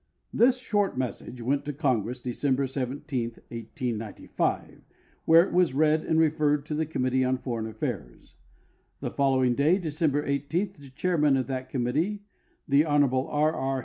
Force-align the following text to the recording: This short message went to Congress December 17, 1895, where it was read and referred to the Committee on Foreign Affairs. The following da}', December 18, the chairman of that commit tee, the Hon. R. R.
This 0.33 0.57
short 0.57 0.97
message 0.97 1.43
went 1.43 1.63
to 1.65 1.73
Congress 1.73 2.19
December 2.19 2.65
17, 2.65 3.33
1895, 3.49 4.81
where 5.25 5.45
it 5.47 5.53
was 5.53 5.75
read 5.75 6.03
and 6.05 6.19
referred 6.19 6.65
to 6.65 6.73
the 6.73 6.87
Committee 6.87 7.23
on 7.23 7.37
Foreign 7.37 7.67
Affairs. 7.67 8.33
The 8.99 9.11
following 9.11 9.53
da}', 9.53 9.77
December 9.77 10.25
18, 10.25 10.71
the 10.73 10.89
chairman 10.89 11.37
of 11.37 11.45
that 11.45 11.69
commit 11.69 11.93
tee, 11.93 12.23
the 12.67 12.83
Hon. 12.83 13.03
R. 13.27 13.53
R. 13.53 13.79